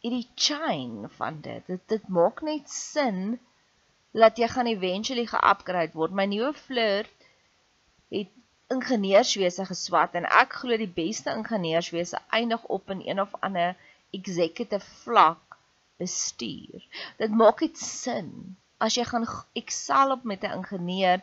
hierdie 0.03 0.27
chain 0.35 1.09
van 1.19 1.41
dit. 1.41 1.65
Dit 1.67 1.87
dit 1.87 2.07
maak 2.07 2.41
net 2.41 2.69
sin 2.69 3.39
dat 4.11 4.37
jy 4.37 4.47
gaan 4.47 4.67
eventually 4.67 5.25
ge-upgrade 5.25 5.93
word. 5.93 6.11
My 6.11 6.25
nuwe 6.25 6.53
flirt 6.53 7.27
het 8.09 8.31
ingenieurswese 8.67 9.65
geswat 9.65 10.15
en 10.19 10.25
ek 10.25 10.59
glo 10.61 10.77
die 10.77 10.93
beste 11.01 11.31
ingenieurswese 11.31 12.19
eindig 12.29 12.63
op 12.63 12.89
in 12.89 13.01
een 13.05 13.21
of 13.21 13.35
ander 13.39 13.75
executive 14.11 14.85
vlak 15.03 15.46
bestuur. 15.97 16.85
Dit 17.17 17.31
maak 17.31 17.59
dit 17.59 17.77
sin. 17.77 18.31
As 18.77 18.95
jy 18.97 19.03
gaan 19.09 19.25
excel 19.57 20.11
op 20.11 20.23
met 20.23 20.43
'n 20.43 20.57
ingenieur, 20.59 21.21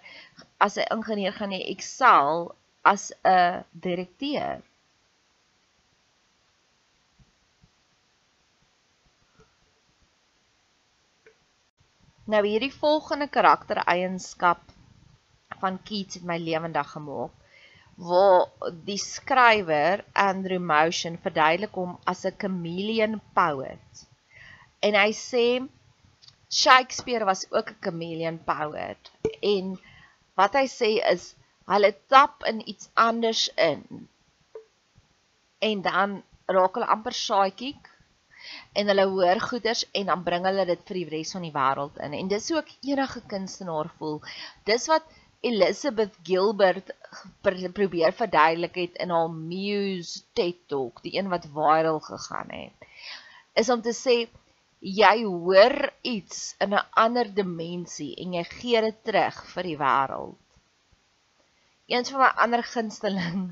as 0.59 0.76
'n 0.76 0.90
ingenieur 0.97 1.33
gaan 1.33 1.52
jy 1.52 1.62
excel 1.75 2.54
as 2.83 3.12
'n 3.25 3.64
direkteur. 3.71 4.62
Nou 12.26 12.47
hierdie 12.47 12.73
volgende 12.73 13.28
karaktereienskap 13.28 14.61
van 15.61 15.83
Keats 15.83 16.14
het 16.14 16.25
my 16.25 16.38
lewendig 16.38 16.90
gemaak 16.90 17.33
waar 17.97 18.49
die 18.85 18.99
skrywer 18.99 20.04
Andrew 20.12 20.59
Motion 20.59 21.19
verduidelik 21.23 21.75
hom 21.78 21.99
as 22.04 22.25
'n 22.25 22.35
chameleon 22.38 23.21
poet. 23.35 24.07
En 24.84 24.96
hy 25.00 25.12
sê 25.16 25.46
Shakespeare 26.54 27.24
was 27.24 27.46
ook 27.50 27.70
'n 27.70 27.80
chameleon 27.84 28.38
poet 28.50 29.10
en 29.54 29.72
wat 30.38 30.54
hy 30.58 30.66
sê 30.78 30.90
is 31.14 31.24
hulle 31.72 31.90
tap 32.12 32.44
in 32.50 32.60
iets 32.72 32.90
anders 32.94 33.48
in. 33.70 34.08
En 35.68 35.82
dan 35.82 36.22
raak 36.56 36.76
hulle 36.76 36.92
amper 36.96 37.16
saadjiek 37.16 37.90
en 38.78 38.90
hulle 38.92 39.06
hoor 39.14 39.40
goeders 39.40 39.84
en 40.00 40.06
dan 40.12 40.22
bring 40.28 40.44
hulle 40.48 40.66
dit 40.68 40.86
vir 40.88 41.00
die 41.00 41.08
res 41.16 41.32
van 41.36 41.46
die 41.46 41.54
wêreld 41.54 42.00
in. 42.06 42.16
En 42.20 42.28
dis 42.28 42.52
ook 42.52 42.70
enige 42.92 43.22
kunstenaar 43.32 43.90
voel. 43.98 44.20
Dis 44.68 44.86
wat 44.92 45.06
Elizabeth 45.40 46.14
Gilbert 46.22 46.92
probeer 47.72 48.12
verduidelik 48.12 48.74
het 48.74 49.02
in 49.04 49.10
haar 49.10 49.30
Muse 49.30 50.22
TED 50.32 50.60
Talk, 50.68 51.02
die 51.02 51.16
een 51.18 51.28
wat 51.32 51.48
viral 51.52 52.00
gegaan 52.00 52.50
het. 52.50 52.88
Is 53.52 53.70
om 53.70 53.82
te 53.82 53.92
sê 53.96 54.16
jy 54.84 55.24
hoor 55.24 55.92
iets 56.04 56.56
in 56.60 56.74
'n 56.76 56.86
ander 56.92 57.28
dimensie 57.34 58.12
en 58.20 58.34
jy 58.36 58.44
gee 58.44 58.80
dit 58.84 58.98
terug 59.04 59.38
vir 59.52 59.62
die 59.70 59.78
wêreld. 59.80 60.40
Een 61.88 62.04
van 62.04 62.20
my 62.20 62.30
ander 62.44 62.62
gunsteling 62.62 63.46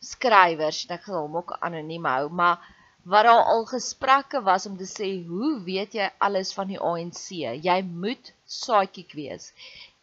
skrywers, 0.00 0.86
ek 0.90 1.02
gaan 1.06 1.22
hom 1.22 1.36
ook 1.36 1.56
anoniem 1.60 2.04
hou, 2.04 2.28
maar 2.30 2.58
wat 3.02 3.24
daar 3.24 3.44
al 3.52 3.64
gesprekke 3.66 4.42
was 4.42 4.66
om 4.66 4.76
te 4.76 4.86
sê 4.86 5.08
hoe 5.26 5.62
weet 5.64 5.94
jy 5.94 6.10
alles 6.18 6.52
van 6.52 6.68
die 6.68 6.80
ANC? 6.80 7.30
Jy 7.62 7.82
moet 7.82 8.32
saadjie 8.44 9.06
wees 9.14 9.52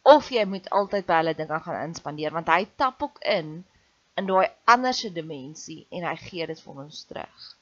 of 0.02 0.30
jy 0.30 0.44
moet 0.44 0.70
altyd 0.70 1.06
by 1.06 1.20
hulle 1.20 1.34
dinge 1.34 1.60
gaan 1.60 1.88
inspandeer 1.88 2.32
want 2.32 2.48
hy 2.48 2.64
tap 2.76 3.02
ook 3.02 3.20
in 3.36 3.64
in 4.16 4.26
daai 4.26 4.48
anderse 4.64 5.12
dimensie 5.12 5.86
en 5.90 6.08
hy 6.08 6.16
gee 6.16 6.46
dit 6.46 6.60
vir 6.64 6.82
ons 6.86 7.04
terug. 7.04 7.55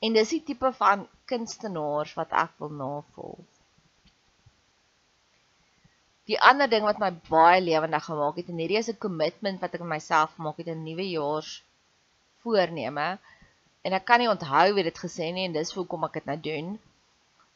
En 0.00 0.16
dis 0.16 0.30
die 0.32 0.42
tipe 0.48 0.72
van 0.76 1.06
kunstenaars 1.28 2.12
wat 2.18 2.30
ek 2.42 2.54
wil 2.62 2.72
navolg. 2.82 3.48
Die 6.30 6.38
ander 6.50 6.70
ding 6.70 6.84
wat 6.86 7.00
my 7.02 7.10
baie 7.28 7.60
lewendig 7.60 8.04
gemaak 8.06 8.36
het 8.38 8.48
en 8.52 8.60
hierdie 8.62 8.78
is 8.80 8.88
'n 8.92 9.02
kommitment 9.04 9.60
wat 9.60 9.74
ek 9.74 9.82
aan 9.84 9.92
myself 9.92 10.34
gemaak 10.36 10.60
het 10.62 10.70
in 10.74 10.84
nuwe 10.86 11.06
jaars 11.10 11.50
voorneme 12.42 13.08
en 13.84 13.96
ek 13.98 14.04
kan 14.08 14.20
nie 14.22 14.30
onthou 14.30 14.66
wie 14.76 14.86
dit 14.88 15.02
gesê 15.04 15.32
nie 15.34 15.46
en 15.48 15.56
dis 15.58 15.74
hoekom 15.76 16.04
ek 16.08 16.18
dit 16.18 16.26
nou 16.30 16.38
doen. 16.48 16.68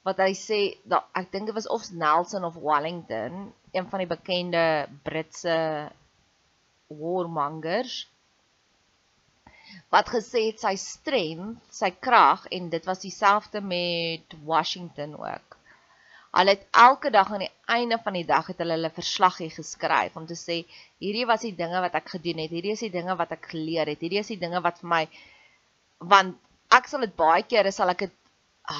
Wat 0.05 0.19
hy 0.21 0.33
sê, 0.37 0.61
dat 0.85 1.07
ek 1.21 1.31
dink 1.33 1.47
dit 1.49 1.57
was 1.57 1.69
of 1.77 1.91
Nelson 1.91 2.45
of 2.45 2.61
Wellington, 2.61 3.53
een 3.73 3.89
van 3.89 4.03
die 4.03 4.11
bekende 4.11 4.65
Britse 5.03 5.59
warmongers 6.89 8.05
wat 9.95 10.09
gesê 10.13 10.47
het 10.51 10.63
sy 10.63 10.75
strength, 10.81 11.61
sy 11.71 11.91
krag 12.07 12.47
en 12.55 12.71
dit 12.73 12.87
was 12.89 13.03
dieselfde 13.05 13.61
met 13.61 14.37
Washington 14.45 15.17
ook. 15.21 15.59
Hulle 16.35 16.57
het 16.57 16.65
elke 16.71 17.11
dag 17.15 17.31
aan 17.33 17.45
die 17.45 17.53
einde 17.71 17.99
van 18.03 18.17
die 18.19 18.27
dag 18.27 18.49
het 18.51 18.59
hulle 18.59 18.75
hulle 18.75 18.91
verslaggie 18.95 19.51
geskryf 19.55 20.17
om 20.19 20.27
te 20.27 20.39
sê 20.39 20.65
hierdie 20.99 21.29
was 21.31 21.45
die 21.47 21.55
dinge 21.55 21.83
wat 21.85 21.95
ek 21.95 22.17
gedoen 22.17 22.43
het, 22.43 22.51
hierdie 22.51 22.75
is 22.75 22.83
die 22.83 22.95
dinge 22.95 23.15
wat 23.21 23.37
ek 23.37 23.53
geleer 23.53 23.87
het, 23.93 24.03
hierdie 24.03 24.23
is 24.25 24.33
die 24.35 24.41
dinge 24.41 24.63
wat 24.65 24.81
vir 24.83 24.91
my 24.95 25.05
want 26.15 26.41
ek 26.75 26.91
sal 26.91 27.07
dit 27.07 27.15
baie 27.17 27.45
kere 27.47 27.71
sal 27.73 27.93
ek 27.95 28.09
dit 28.09 28.17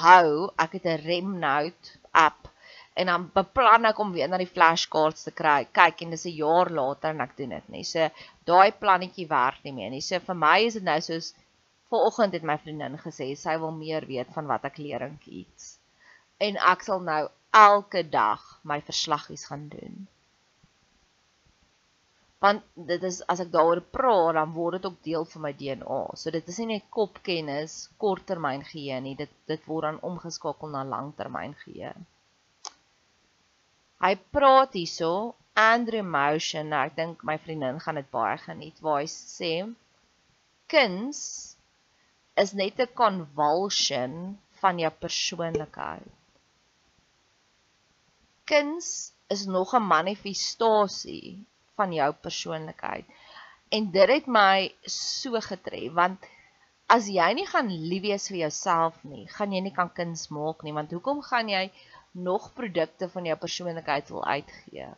hou, 0.01 0.51
ek 0.59 0.75
het 0.79 0.85
'n 0.91 1.01
Remnote 1.05 1.95
app 2.11 2.51
en 2.95 3.09
dan 3.11 3.29
beplan 3.33 3.85
ek 3.89 3.99
om 3.99 4.11
weer 4.15 4.29
na 4.31 4.37
die 4.39 4.51
flashcards 4.51 5.27
te 5.27 5.31
kry. 5.35 5.67
Kyk 5.79 6.01
en 6.01 6.13
dis 6.15 6.25
'n 6.25 6.35
jaar 6.35 6.69
later 6.71 7.09
en 7.09 7.21
ek 7.21 7.35
doen 7.37 7.49
dit 7.49 7.69
nie. 7.69 7.83
So 7.83 8.09
daai 8.49 8.71
plannetjie 8.81 9.27
werk 9.29 9.63
nie 9.65 9.73
meer 9.73 9.91
nie. 9.93 10.03
So 10.05 10.19
vir 10.27 10.37
my 10.41 10.57
is 10.67 10.77
dit 10.77 10.85
nou 10.85 10.99
soos 11.01 11.31
vanoggend 11.93 12.35
het 12.37 12.45
my 12.45 12.57
vriendin 12.61 12.97
gesê 13.01 13.31
sy 13.39 13.55
wil 13.61 13.73
meer 13.75 14.05
weet 14.09 14.33
van 14.35 14.49
wat 14.51 14.65
ek 14.69 14.81
lering 14.81 15.17
iets. 15.25 15.75
En 16.45 16.59
ek 16.73 16.83
sal 16.87 17.01
nou 17.05 17.23
elke 17.55 18.03
dag 18.17 18.43
my 18.63 18.81
verslaggies 18.89 19.45
gaan 19.49 19.69
doen. 19.71 20.05
Want 22.43 22.65
dit 22.89 23.03
is 23.07 23.21
as 23.31 23.39
ek 23.41 23.53
daaroor 23.53 23.81
praat, 23.95 24.35
dan 24.37 24.51
word 24.53 24.77
dit 24.77 24.89
ook 24.89 24.97
deel 25.07 25.23
van 25.31 25.43
my 25.45 25.53
DNA. 25.57 26.01
So 26.19 26.33
dit 26.35 26.51
is 26.51 26.59
nie 26.61 26.67
net 26.75 26.89
kopkennis, 26.93 27.77
korttermyn 28.01 28.65
geheue 28.67 28.99
nie. 29.01 29.15
Dit 29.21 29.31
dit 29.49 29.63
word 29.71 29.87
dan 29.89 30.03
omgeskakel 30.09 30.73
na 30.73 30.83
langtermyn 30.85 31.55
geheue. 31.63 31.95
Hy 34.03 34.13
praat 34.35 34.75
hierso 34.77 35.33
Andrew 35.55 36.03
Motion, 36.03 36.67
nou 36.67 36.81
ek 36.83 36.95
dink 36.97 37.21
my 37.23 37.37
vriendin 37.39 37.77
gaan 37.79 37.95
dit 37.95 38.07
baie 38.11 38.35
geniet 38.41 38.79
waar 38.83 38.97
hy 38.99 39.07
sê 39.11 39.51
kuns 40.73 41.19
is 42.43 42.51
net 42.59 42.81
'n 42.83 42.91
convulsion 43.01 44.17
van 44.61 44.81
jou 44.83 44.91
persoonlikheid. 45.05 46.11
Kuns 48.51 48.89
is 49.35 49.45
nog 49.45 49.71
'n 49.79 49.87
manifestasie 49.93 51.45
van 51.79 51.93
jou 51.93 52.11
persoonlikheid. 52.27 53.05
En 53.71 53.91
dit 53.91 54.09
het 54.15 54.27
my 54.27 54.75
so 54.97 55.39
getref 55.39 55.93
want 56.01 56.27
as 56.97 57.07
jy 57.07 57.29
nie 57.39 57.47
gaan 57.53 57.71
lief 57.71 58.03
wees 58.09 58.27
vir 58.27 58.41
jouself 58.43 58.99
nie, 59.03 59.23
gaan 59.37 59.55
jy 59.55 59.61
nie 59.61 59.75
kan 59.79 59.89
kuns 60.01 60.27
maak 60.29 60.63
nie 60.63 60.75
want 60.81 60.91
hoekom 60.91 61.23
gaan 61.31 61.47
jy 61.49 61.71
nog 62.11 62.53
produkte 62.59 63.09
van 63.09 63.25
jou 63.25 63.37
persoonlikheid 63.47 64.09
wil 64.09 64.25
uitgee? 64.25 64.91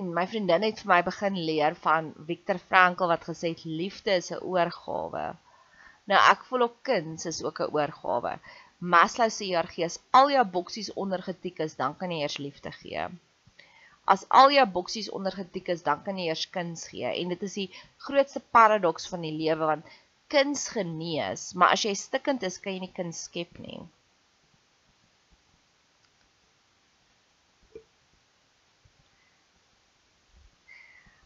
En 0.00 0.08
my 0.16 0.24
vriendin 0.30 0.64
het 0.66 0.80
vir 0.82 0.90
my 0.92 0.98
begin 1.06 1.36
leer 1.48 1.76
van 1.84 2.08
Viktor 2.30 2.58
Frankl 2.70 3.10
wat 3.12 3.26
gesê 3.28 3.52
het 3.54 3.64
liefde 3.80 4.16
is 4.20 4.30
'n 4.32 4.42
oorgawe. 4.54 5.24
Nou 6.10 6.20
ek 6.32 6.44
voel 6.48 6.62
ook 6.66 6.76
kuns 6.90 7.26
is 7.30 7.42
ook 7.44 7.58
'n 7.60 7.72
oorgawe. 7.78 8.34
Maslow 8.94 9.30
se 9.30 9.44
hiërargie 9.44 9.84
is 9.84 9.98
al 10.20 10.30
jou 10.30 10.44
boksies 10.56 10.92
ondergetik 11.04 11.58
is, 11.66 11.74
dan 11.82 11.96
kan 11.96 12.10
jy 12.14 12.20
eers 12.22 12.38
liefde 12.38 12.72
gee. 12.80 13.08
As 14.14 14.24
al 14.40 14.50
jou 14.50 14.66
boksies 14.76 15.10
ondergetik 15.10 15.68
is, 15.74 15.82
dan 15.82 16.02
kan 16.04 16.18
jy 16.18 16.28
eers 16.28 16.46
kuns 16.50 16.86
gee 16.92 17.10
en 17.20 17.28
dit 17.34 17.42
is 17.42 17.54
die 17.54 17.70
grootste 18.06 18.40
paradoks 18.58 19.08
van 19.08 19.26
die 19.26 19.34
lewe 19.42 19.64
want 19.72 19.84
kuns 20.28 20.68
genees, 20.68 21.52
maar 21.54 21.74
as 21.74 21.84
jy 21.84 21.94
stikkend 21.94 22.42
is, 22.42 22.60
kan 22.60 22.72
jy 22.72 22.80
nie 22.86 22.94
kuns 23.00 23.22
skep 23.28 23.58
nie. 23.58 23.80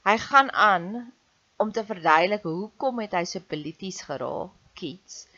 Hy 0.02 0.16
gaan 0.18 0.48
aan 0.52 1.12
om 1.62 1.68
te 1.72 1.82
verduidelik 1.86 2.42
hoekom 2.42 2.96
het 2.98 3.12
hy 3.14 3.20
so 3.30 3.44
polities 3.52 4.00
geraak, 4.08 4.50
Keats. 4.80 5.28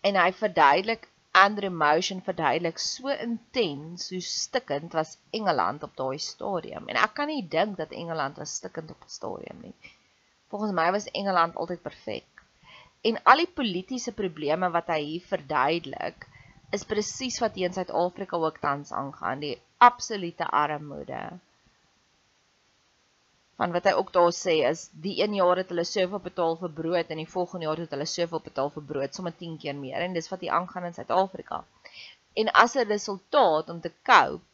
En 0.00 0.16
hy 0.16 0.30
verduidelik 0.38 1.04
Andrew 1.40 1.74
Motion 1.82 2.22
verduidelik 2.24 2.80
so 2.80 3.12
intens 3.26 4.08
hoe 4.14 4.22
stikkend 4.24 4.96
was 4.96 5.12
Engeland 5.40 5.84
op 5.84 5.92
daai 6.00 6.16
stadium. 6.28 6.88
En 6.88 7.02
ek 7.04 7.14
kan 7.20 7.28
nie 7.28 7.44
dink 7.56 7.76
dat 7.82 7.92
Engeland 7.92 8.40
was 8.40 8.56
stikkend 8.62 8.96
op 8.96 9.04
die 9.04 9.12
stadium 9.18 9.60
nie. 9.66 9.76
Volgens 10.48 10.72
my 10.80 10.88
was 10.96 11.10
Engeland 11.12 11.60
altyd 11.60 11.84
perfek. 11.84 12.44
En 13.04 13.20
al 13.28 13.44
die 13.44 13.52
politieke 13.60 14.16
probleme 14.24 14.72
wat 14.72 14.88
hy 14.94 15.02
hier 15.04 15.32
verduidelik, 15.34 16.24
is 16.72 16.88
presies 16.88 17.42
wat 17.44 17.60
hier 17.60 17.68
in 17.68 17.76
Suid-Afrika 17.76 18.40
ook 18.40 18.64
tans 18.64 18.96
aangaan, 19.04 19.44
die 19.44 19.58
absolute 19.84 20.48
armoede 20.64 21.26
van 23.60 23.74
wat 23.74 23.84
hy 23.88 23.92
ook 23.98 24.12
daar 24.12 24.32
sê 24.34 24.54
is 24.68 24.88
die 25.06 25.14
een 25.22 25.34
jaar 25.38 25.60
het 25.60 25.68
hulle 25.72 25.84
soveel 25.86 26.22
betaal 26.22 26.56
vir 26.62 26.72
brood 26.80 27.10
en 27.10 27.20
die 27.22 27.30
volgende 27.34 27.66
jaar 27.68 27.82
het 27.82 27.92
hulle 27.94 28.08
soveel 28.10 28.42
betaal 28.48 28.72
vir 28.76 28.86
brood, 28.88 29.14
sommer 29.14 29.34
10 29.42 29.58
keer 29.62 29.76
meer 29.78 30.02
en 30.06 30.16
dis 30.16 30.30
wat 30.32 30.42
hier 30.42 30.56
aangaan 30.58 30.88
in 30.88 30.96
Suid-Afrika. 30.96 31.62
En 32.34 32.50
as 32.64 32.74
'n 32.74 32.88
resultaat 32.88 33.68
om 33.68 33.80
te 33.80 33.92
cope, 34.02 34.44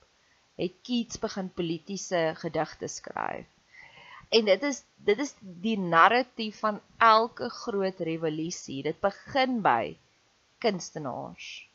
het 0.60 0.74
Keats 0.82 1.18
begin 1.18 1.48
politieke 1.60 2.34
gedigte 2.42 2.88
skryf. 2.88 3.46
En 4.28 4.44
dit 4.44 4.62
is 4.62 4.82
dit 4.96 5.18
is 5.18 5.34
die 5.40 5.78
narratief 5.78 6.58
van 6.58 6.80
elke 6.98 7.48
groot 7.48 8.00
revolusie. 8.00 8.82
Dit 8.82 9.00
begin 9.00 9.60
by 9.62 9.96
kunstenaars. 10.58 11.69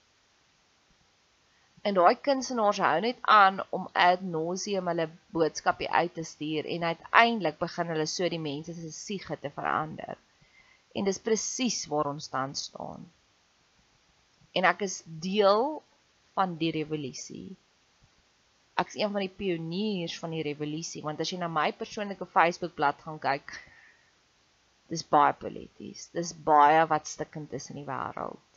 En 1.86 1.94
daai 1.94 2.16
kunstenaars 2.28 2.80
hou 2.82 3.00
net 3.04 3.18
aan 3.32 3.60
om 3.78 3.84
ad 4.04 4.22
nauseam 4.36 4.88
hulle 4.90 5.06
boodskapie 5.38 5.90
uit 6.00 6.14
te 6.14 6.24
stuur 6.26 6.66
en 6.76 6.86
uiteindelik 6.92 7.60
begin 7.62 7.92
hulle 7.94 8.06
so 8.14 8.30
die 8.34 8.42
mense 8.46 8.74
se 8.78 8.90
siege 8.96 9.38
te 9.44 9.52
verander. 9.58 10.16
En 10.98 11.06
dis 11.06 11.22
presies 11.28 11.84
waar 11.92 12.10
ons 12.14 12.30
tans 12.34 12.64
staan. 12.70 13.06
En 14.58 14.66
ek 14.72 14.82
is 14.88 14.98
deel 15.28 15.68
van 16.40 16.58
die 16.64 16.72
revolusie. 16.80 17.54
Ek 18.82 18.90
is 18.90 18.98
een 19.04 19.14
van 19.14 19.22
die 19.28 19.36
pioniers 19.44 20.18
van 20.24 20.34
die 20.34 20.44
revolusie 20.50 21.06
want 21.06 21.22
as 21.22 21.36
jy 21.36 21.38
na 21.44 21.52
my 21.60 21.68
persoonlike 21.84 22.32
Facebookblad 22.34 23.06
gaan 23.06 23.22
kyk, 23.30 23.60
dis 24.96 25.06
baie 25.16 25.38
polities. 25.46 26.10
Dis 26.18 26.34
baie 26.50 26.82
wat 26.90 27.14
stikkend 27.14 27.54
is 27.62 27.70
in 27.70 27.84
die 27.84 27.90
wêreld. 27.94 28.55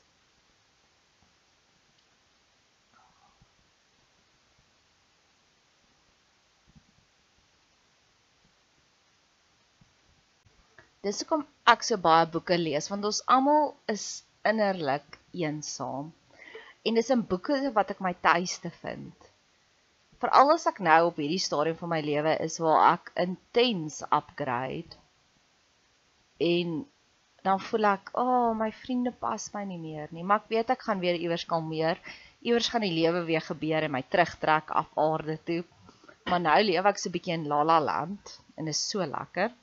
Dis 11.08 11.22
hoekom 11.22 11.42
ek 11.72 11.84
so 11.86 11.96
baie 12.04 12.24
boeke 12.32 12.56
lees 12.60 12.86
want 12.92 13.06
ons 13.08 13.18
almal 13.34 13.70
is 13.92 14.02
innerlik 14.50 15.14
eensaam. 15.42 16.10
En 16.84 16.98
dis 16.98 17.12
in 17.14 17.22
boeke 17.30 17.70
wat 17.76 17.92
ek 17.94 18.02
my 18.04 18.10
tuiste 18.26 18.68
vind. 18.82 19.28
Veral 20.20 20.52
as 20.52 20.66
ek 20.68 20.82
nou 20.84 20.98
op 21.06 21.20
hierdie 21.22 21.40
stadium 21.40 21.78
van 21.78 21.92
my 21.94 22.00
lewe 22.04 22.34
is 22.44 22.58
waar 22.60 22.82
ek 22.90 23.08
intens 23.24 24.02
upgrade. 24.18 24.98
En 26.48 26.74
dan 27.48 27.62
voel 27.68 27.88
ek, 27.92 28.10
"O, 28.12 28.24
oh, 28.24 28.50
my 28.58 28.68
vriende 28.82 29.12
pas 29.22 29.46
my 29.54 29.62
nie 29.70 29.80
meer 29.80 30.12
nie, 30.12 30.24
maar 30.24 30.42
ek 30.42 30.52
weet 30.52 30.72
ek 30.76 30.84
gaan 30.88 31.00
weer 31.00 31.16
iewers 31.16 31.46
kalmeer. 31.54 32.02
Iewers 32.44 32.68
gaan 32.68 32.84
die 32.84 32.92
lewe 32.98 33.24
weer 33.30 33.46
gebeur 33.46 33.88
en 33.88 33.96
my 33.96 34.02
terugtrek 34.02 34.76
af 34.82 34.92
aarde 35.06 35.38
toe." 35.44 35.64
Maar 36.28 36.44
nou 36.50 36.58
leef 36.62 36.90
ek 36.92 36.98
so 36.98 37.08
'n 37.08 37.16
bietjie 37.16 37.34
in 37.38 37.48
La 37.48 37.62
La 37.62 37.78
Land 37.80 38.40
en 38.56 38.68
is 38.68 38.88
so 38.90 39.06
lekker 39.16 39.56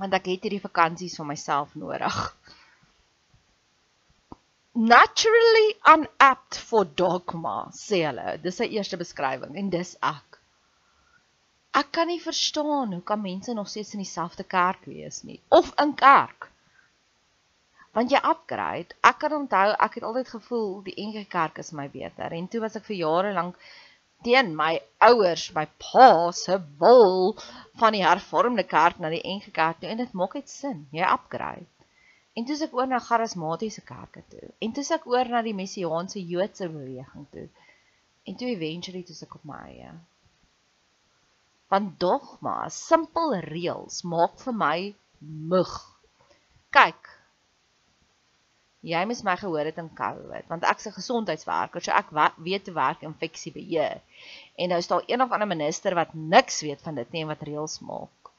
want 0.00 0.14
ek 0.16 0.30
het 0.32 0.46
hierdie 0.46 0.62
vakansies 0.62 1.16
vir 1.20 1.28
myself 1.28 1.74
nodig. 1.78 2.20
Naturally 4.74 5.68
unapt 5.86 6.58
for 6.58 6.84
dogma, 6.84 7.68
sê 7.70 8.00
hulle. 8.08 8.38
Dis 8.42 8.58
sy 8.58 8.66
eerste 8.74 8.98
beskrywing 8.98 9.54
en 9.60 9.68
dis 9.70 9.92
ek. 10.02 10.40
Ek 11.78 11.92
kan 11.94 12.10
nie 12.10 12.22
verstaan 12.22 12.92
hoe 12.94 13.02
kan 13.06 13.22
mense 13.22 13.54
nog 13.54 13.70
steeds 13.70 13.94
in 13.94 14.02
dieselfde 14.02 14.46
kerk 14.46 14.84
wees 14.90 15.22
nie 15.26 15.40
of 15.48 15.70
in 15.82 15.94
kerk. 15.98 16.50
Want 17.94 18.10
jy 18.10 18.18
upgrade. 18.26 18.94
Ek 19.06 19.18
kan 19.22 19.34
onthou 19.38 19.72
ek 19.86 19.98
het 19.98 20.06
altyd 20.06 20.30
gevoel 20.34 20.70
die 20.86 20.94
NG 20.98 21.26
Kerk 21.30 21.58
is 21.62 21.70
my 21.70 21.86
beter 21.90 22.34
en 22.34 22.50
toe 22.50 22.62
was 22.66 22.74
ek 22.78 22.86
vir 22.90 22.98
jare 22.98 23.34
lank 23.34 23.58
teen 24.24 24.54
my 24.56 24.72
ouers, 25.08 25.44
my 25.56 25.66
pa 25.82 26.30
se 26.32 26.58
wil 26.80 27.36
van 27.80 27.94
die 27.96 28.02
hervormde 28.04 28.64
kerk 28.68 28.98
na 29.02 29.10
die 29.12 29.22
NG 29.36 29.52
Kerk 29.58 29.80
toe 29.80 29.90
en 29.90 30.00
dit 30.00 30.16
maak 30.20 30.34
net 30.38 30.50
sin. 30.50 30.86
Jy 30.96 31.06
upgrade. 31.16 31.68
En 32.34 32.46
toe 32.48 32.56
ek 32.66 32.74
oor 32.74 32.88
na 32.90 32.98
charismatiese 32.98 33.84
kerke 33.86 34.24
toe. 34.32 34.48
En 34.64 34.72
toe 34.74 34.84
ek 34.96 35.06
oor 35.10 35.30
na 35.30 35.42
die 35.46 35.54
messiaanse 35.54 36.22
Joodse 36.32 36.68
beweging 36.72 37.28
toe. 37.34 37.46
En 38.26 38.38
toe 38.40 38.50
eventually 38.50 39.04
toe 39.06 39.16
ek 39.26 39.36
op 39.38 39.44
my 39.50 39.60
eie. 39.68 39.92
Want 41.70 41.94
dogma, 42.02 42.56
simpel 42.70 43.36
reëls 43.46 44.02
maak 44.10 44.40
vir 44.42 44.56
my 44.64 44.78
mug. 45.52 45.74
Kyk, 46.74 47.13
jy 48.84 49.02
mis 49.08 49.22
my 49.26 49.34
gehoor 49.40 49.68
het 49.70 49.80
in 49.82 49.90
COVID 50.00 50.50
want 50.52 50.66
ek's 50.72 50.86
'n 50.90 50.96
gesondheidswerker 50.98 51.84
so 51.84 51.92
ek 52.00 52.12
weet 52.48 52.66
hoe 52.66 52.74
werk 52.74 53.02
infeksiebeheer. 53.08 54.00
En 54.58 54.68
nou 54.68 54.78
is 54.78 54.90
daar 54.92 55.04
een 55.06 55.22
of 55.22 55.32
ander 55.32 55.48
minister 55.48 55.94
wat 55.94 56.14
niks 56.14 56.60
weet 56.60 56.82
van 56.82 56.94
dit 56.94 57.10
nie 57.12 57.22
en 57.22 57.32
wat 57.32 57.46
reëls 57.48 57.80
maak. 57.80 58.32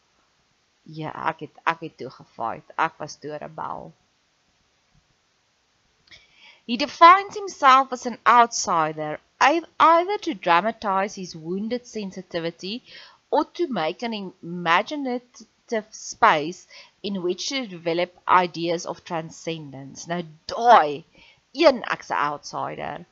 Ja 0.83 1.11
ek 1.29 1.39
het 1.47 1.55
ek 1.73 1.79
het 1.87 1.97
toe 1.97 2.09
gefight. 2.09 2.73
Ek 2.77 2.97
was 2.97 3.15
toe 3.15 3.37
rebel 3.37 3.93
He 6.67 6.77
defines 6.77 7.35
himself 7.35 7.91
as 7.91 8.05
an 8.07 8.17
outsider 8.25 9.19
either 9.39 10.17
to 10.17 10.33
dramatize 10.33 11.13
his 11.13 11.35
wounded 11.35 11.85
sensitivity 11.85 12.81
or 13.29 13.45
to 13.45 13.67
make 13.67 14.01
an 14.01 14.33
imaginative 14.41 15.47
space 15.89 16.67
in 17.01 17.21
which 17.23 17.49
to 17.49 17.65
develop 17.67 18.11
ideas 18.27 18.85
of 18.85 19.03
transcendence. 19.03 20.07
Nou 20.07 20.23
daai 20.45 21.03
een 21.51 21.83
ek's 21.83 22.09
'n 22.09 22.21
outsider. 22.29 23.05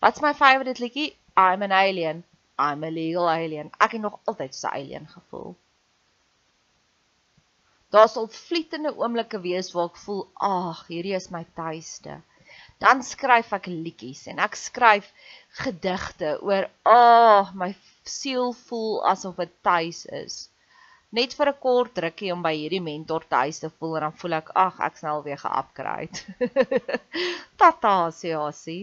Wat's 0.00 0.20
my 0.20 0.32
favorite 0.32 0.80
liedjie? 0.80 1.16
I'm 1.36 1.62
an 1.62 1.72
alien. 1.72 2.24
I'm 2.58 2.84
a 2.84 2.90
legal 2.90 3.30
alien. 3.30 3.70
Ek 3.78 3.92
het 3.92 4.00
nog 4.00 4.18
altyd 4.24 4.54
so 4.54 4.68
'n 4.68 4.74
alien 4.74 5.06
gevoel. 5.06 5.56
Daar 7.90 8.08
sal 8.08 8.28
vlietende 8.28 8.96
oomblikke 8.96 9.40
wees 9.40 9.72
waar 9.72 9.88
ek 9.88 9.96
voel, 9.96 10.30
ag, 10.34 10.86
hierdie 10.86 11.14
is 11.14 11.30
my 11.30 11.46
tuiste. 11.54 12.20
Dan 12.78 13.02
skryf 13.02 13.52
ek 13.52 13.66
liedjies 13.66 14.26
en 14.26 14.38
ek 14.38 14.54
skryf 14.54 15.12
gedigte 15.62 16.38
oor, 16.42 16.70
ag, 16.82 17.54
my 17.54 17.76
siel 18.04 18.52
voel 18.52 19.06
asof 19.06 19.36
dit 19.36 19.54
tuis 19.62 20.06
is 20.06 20.48
net 21.16 21.34
vir 21.38 21.48
'n 21.52 21.58
kort 21.64 21.98
rukkie 22.04 22.32
om 22.32 22.42
by 22.42 22.54
hierdie 22.56 22.84
mentor 22.84 23.24
tuis 23.28 23.58
te 23.62 23.70
voel 23.78 23.96
en 23.96 24.06
dan 24.06 24.18
voel 24.20 24.38
ek 24.40 24.52
ag 24.66 24.80
ek 24.88 25.00
snel 25.00 25.22
weer 25.26 25.40
ge-upgrade. 25.44 26.18
Tata 27.60 28.10
Siasi. 28.10 28.80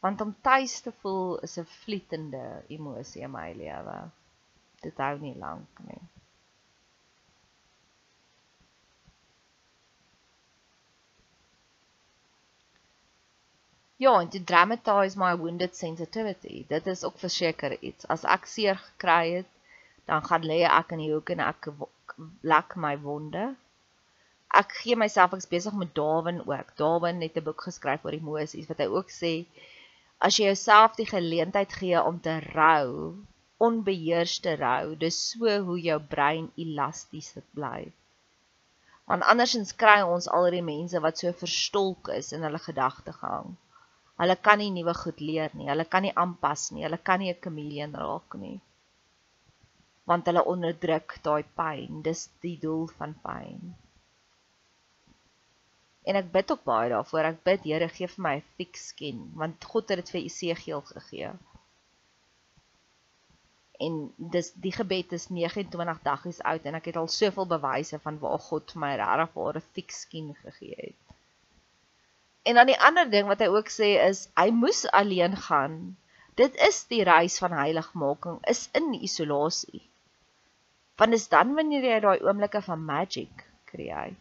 Want 0.00 0.20
om 0.20 0.36
tuis 0.42 0.80
te 0.80 0.92
voel 1.00 1.38
is 1.46 1.58
'n 1.58 1.64
vlietende 1.64 2.44
emosie 2.68 3.22
in 3.22 3.30
my 3.30 3.52
lewe. 3.52 3.98
Dit 4.82 4.96
hou 4.98 5.18
nie 5.18 5.34
lank 5.34 5.84
nie. 5.88 6.02
Ja, 14.00 14.20
en 14.20 14.28
to 14.30 14.38
dramatize 14.44 15.18
my 15.18 15.36
wounded 15.36 15.76
sensitivity. 15.76 16.64
Dit 16.68 16.86
is 16.86 17.04
ook 17.04 17.16
verseker 17.18 17.72
iets. 17.82 18.06
As 18.06 18.22
ek 18.24 18.46
seer 18.46 18.76
gekry 18.78 19.32
het, 19.40 19.48
dan 20.06 20.22
gaan 20.28 20.46
lê 20.46 20.60
ek 20.66 20.94
in 20.94 21.02
die 21.02 21.08
hoek 21.10 21.32
en 21.34 21.42
ek 21.42 21.68
lak 22.52 22.76
my 22.84 22.92
wonde. 23.02 23.48
Ek 24.60 24.76
gee 24.82 24.96
myself 25.02 25.34
ek's 25.34 25.50
besig 25.50 25.74
met 25.80 25.90
Darwin 25.98 26.38
ook. 26.46 26.70
Darwin 26.78 27.20
het 27.26 27.36
'n 27.36 27.44
boek 27.50 27.66
geskryf 27.66 28.06
oor 28.06 28.18
emosies 28.20 28.70
wat 28.70 28.78
hy 28.84 28.86
ook 28.86 29.10
sê 29.16 29.34
as 30.28 30.38
jy 30.38 30.46
jouself 30.46 30.94
die 30.94 31.10
geleentheid 31.10 31.74
gee 31.82 31.98
om 32.02 32.20
te 32.20 32.38
rou, 32.54 33.14
onbeheerste 33.58 34.54
rou, 34.62 34.96
dis 34.96 35.18
so 35.30 35.60
hoe 35.66 35.80
jou 35.90 36.00
brein 36.14 36.52
elasties 36.54 37.34
bly. 37.50 37.92
Want 39.10 39.26
andersins 39.32 39.74
kry 39.74 40.00
ons 40.02 40.30
al 40.38 40.50
die 40.54 40.62
mense 40.62 41.00
wat 41.00 41.18
so 41.18 41.32
verstolk 41.32 42.08
is 42.14 42.32
in 42.32 42.46
hulle 42.46 42.62
gedagtegang. 42.62 43.56
Hulle 44.18 44.36
kan 44.46 44.58
nie 44.58 44.70
nuwe 44.74 44.94
goed 44.98 45.20
leer 45.22 45.52
nie. 45.54 45.68
Hulle 45.70 45.84
kan 45.90 46.02
nie 46.02 46.14
aanpas 46.22 46.70
nie. 46.74 46.84
Hulle 46.86 46.98
kan 47.08 47.20
nie 47.22 47.30
'n 47.32 47.42
chameleon 47.44 47.92
raak 48.02 48.34
nie. 48.44 48.56
Want 50.10 50.26
hulle 50.26 50.48
onderdruk 50.52 51.18
daai 51.26 51.44
pyn. 51.60 52.02
Dis 52.08 52.22
die 52.46 52.56
doel 52.64 52.86
van 52.98 53.14
pyn. 53.26 53.76
En 56.08 56.16
ek 56.22 56.32
bid 56.32 56.50
ook 56.52 56.64
baie 56.64 56.90
daarvoor. 56.90 57.30
Ek 57.30 57.42
bid 57.50 57.68
Here 57.68 57.88
gee 57.96 58.10
vir 58.14 58.24
my 58.26 58.34
'n 58.36 58.46
thick 58.56 58.76
skin 58.76 59.20
want 59.42 59.64
God 59.72 59.88
het 59.92 60.00
dit 60.02 60.10
vir 60.14 60.22
Esegiel 60.22 60.82
gegee. 60.92 61.32
En 63.86 63.98
dis 64.34 64.52
die 64.64 64.72
gebed 64.72 65.12
is 65.12 65.28
29 65.28 66.00
dae 66.08 66.32
oud 66.52 66.64
en 66.66 66.78
ek 66.80 66.90
het 66.90 66.96
al 66.96 67.12
soveel 67.20 67.46
bewyse 67.52 67.98
van 68.06 68.18
waar 68.24 68.40
God 68.48 68.72
vir 68.72 68.80
my 68.86 68.94
regtig 69.02 69.36
'n 69.36 69.68
thick 69.74 69.90
skin 70.02 70.34
gegee 70.42 70.74
het. 70.86 71.07
En 72.48 72.56
dan 72.56 72.70
die 72.70 72.78
ander 72.80 73.10
ding 73.12 73.26
wat 73.28 73.42
hy 73.44 73.50
ook 73.52 73.68
sê 73.68 73.90
is 74.00 74.22
hy 74.40 74.48
moes 74.56 74.86
alleen 74.96 75.34
gaan. 75.36 75.74
Dit 76.40 76.54
is 76.68 76.84
die 76.88 77.02
reis 77.04 77.36
van 77.42 77.52
heiligmaking 77.52 78.38
is 78.48 78.68
in 78.78 78.94
isolasie. 78.96 79.82
Want 80.96 81.12
dis 81.12 81.28
dan 81.28 81.52
wanneer 81.58 81.84
jy 81.84 81.98
daai 82.04 82.24
oomblikke 82.24 82.62
van 82.64 82.84
magic 82.88 83.44
create. 83.68 84.16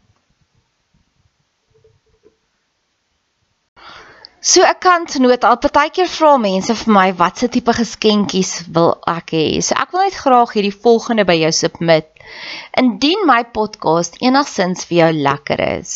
So 4.47 4.63
ek 4.67 4.83
kan 4.83 5.07
noot 5.23 5.43
al 5.47 5.57
partykeer 5.63 6.11
vra 6.11 6.35
mense 6.41 6.75
vir 6.81 6.93
my 6.99 7.07
watse 7.21 7.47
tipe 7.53 7.73
geskenkies 7.79 8.53
wil 8.75 8.97
ek 9.13 9.33
hê. 9.37 9.47
So 9.63 9.79
ek 9.79 9.95
wil 9.95 10.03
net 10.03 10.19
graag 10.19 10.55
hierdie 10.57 10.75
volgende 10.75 11.25
by 11.31 11.39
jou 11.45 11.53
submit. 11.63 12.11
Indien 12.83 13.23
my 13.29 13.43
podcast 13.59 14.19
enigsins 14.19 14.83
vir 14.89 14.99
jou 15.05 15.11
lekker 15.29 15.63
is 15.69 15.95